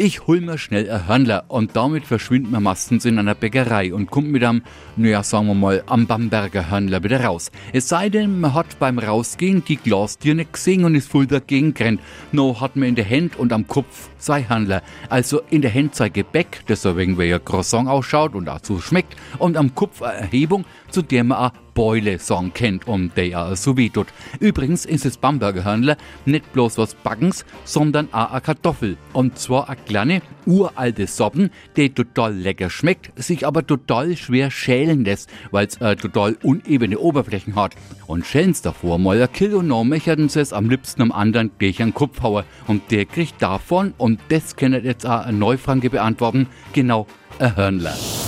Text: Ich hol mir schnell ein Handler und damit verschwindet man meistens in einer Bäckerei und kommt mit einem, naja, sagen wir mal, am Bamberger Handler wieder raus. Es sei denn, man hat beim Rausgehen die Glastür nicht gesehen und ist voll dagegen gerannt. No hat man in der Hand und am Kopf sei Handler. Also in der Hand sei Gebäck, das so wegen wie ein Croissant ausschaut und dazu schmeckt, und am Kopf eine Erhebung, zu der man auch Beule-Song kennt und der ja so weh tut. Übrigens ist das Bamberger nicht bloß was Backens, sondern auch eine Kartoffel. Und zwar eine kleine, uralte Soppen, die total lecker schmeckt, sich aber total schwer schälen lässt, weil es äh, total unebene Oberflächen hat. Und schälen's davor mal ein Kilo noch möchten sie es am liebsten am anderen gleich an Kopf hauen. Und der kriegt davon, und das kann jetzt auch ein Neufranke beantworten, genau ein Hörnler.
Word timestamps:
Ich 0.00 0.28
hol 0.28 0.40
mir 0.40 0.58
schnell 0.58 0.88
ein 0.88 1.08
Handler 1.08 1.46
und 1.48 1.74
damit 1.74 2.06
verschwindet 2.06 2.52
man 2.52 2.62
meistens 2.62 3.04
in 3.04 3.18
einer 3.18 3.34
Bäckerei 3.34 3.92
und 3.92 4.12
kommt 4.12 4.28
mit 4.28 4.44
einem, 4.44 4.62
naja, 4.94 5.24
sagen 5.24 5.48
wir 5.48 5.54
mal, 5.54 5.82
am 5.86 6.06
Bamberger 6.06 6.70
Handler 6.70 7.02
wieder 7.02 7.24
raus. 7.24 7.50
Es 7.72 7.88
sei 7.88 8.08
denn, 8.08 8.38
man 8.38 8.54
hat 8.54 8.78
beim 8.78 9.00
Rausgehen 9.00 9.64
die 9.64 9.74
Glastür 9.74 10.36
nicht 10.36 10.52
gesehen 10.52 10.84
und 10.84 10.94
ist 10.94 11.10
voll 11.10 11.26
dagegen 11.26 11.74
gerannt. 11.74 12.00
No 12.30 12.60
hat 12.60 12.76
man 12.76 12.90
in 12.90 12.94
der 12.94 13.10
Hand 13.10 13.34
und 13.34 13.52
am 13.52 13.66
Kopf 13.66 14.08
sei 14.18 14.44
Handler. 14.44 14.84
Also 15.08 15.40
in 15.50 15.62
der 15.62 15.74
Hand 15.74 15.96
sei 15.96 16.10
Gebäck, 16.10 16.62
das 16.68 16.82
so 16.82 16.96
wegen 16.96 17.18
wie 17.18 17.34
ein 17.34 17.44
Croissant 17.44 17.88
ausschaut 17.88 18.36
und 18.36 18.44
dazu 18.44 18.80
schmeckt, 18.80 19.16
und 19.38 19.56
am 19.56 19.74
Kopf 19.74 20.00
eine 20.02 20.18
Erhebung, 20.18 20.64
zu 20.92 21.02
der 21.02 21.24
man 21.24 21.38
auch 21.38 21.52
Beule-Song 21.78 22.52
kennt 22.54 22.88
und 22.88 23.16
der 23.16 23.28
ja 23.28 23.54
so 23.54 23.76
weh 23.76 23.88
tut. 23.88 24.08
Übrigens 24.40 24.84
ist 24.84 25.04
das 25.04 25.16
Bamberger 25.16 25.96
nicht 26.24 26.52
bloß 26.52 26.76
was 26.76 26.96
Backens, 26.96 27.44
sondern 27.62 28.08
auch 28.10 28.32
eine 28.32 28.40
Kartoffel. 28.40 28.96
Und 29.12 29.38
zwar 29.38 29.68
eine 29.68 29.78
kleine, 29.86 30.22
uralte 30.44 31.06
Soppen, 31.06 31.50
die 31.76 31.90
total 31.90 32.34
lecker 32.34 32.68
schmeckt, 32.68 33.12
sich 33.22 33.46
aber 33.46 33.64
total 33.64 34.16
schwer 34.16 34.50
schälen 34.50 35.04
lässt, 35.04 35.30
weil 35.52 35.68
es 35.68 35.76
äh, 35.76 35.94
total 35.94 36.36
unebene 36.42 36.98
Oberflächen 36.98 37.54
hat. 37.54 37.76
Und 38.08 38.26
schälen's 38.26 38.60
davor 38.60 38.98
mal 38.98 39.22
ein 39.22 39.32
Kilo 39.32 39.62
noch 39.62 39.84
möchten 39.84 40.28
sie 40.28 40.40
es 40.40 40.52
am 40.52 40.68
liebsten 40.68 41.02
am 41.02 41.12
anderen 41.12 41.52
gleich 41.58 41.80
an 41.80 41.94
Kopf 41.94 42.22
hauen. 42.22 42.42
Und 42.66 42.90
der 42.90 43.04
kriegt 43.04 43.40
davon, 43.40 43.94
und 43.98 44.18
das 44.30 44.56
kann 44.56 44.72
jetzt 44.72 45.06
auch 45.06 45.26
ein 45.26 45.38
Neufranke 45.38 45.90
beantworten, 45.90 46.48
genau 46.72 47.06
ein 47.38 47.54
Hörnler. 47.54 47.94